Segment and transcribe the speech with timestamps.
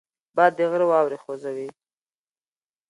[0.35, 1.67] باد د غره واورې خوځوي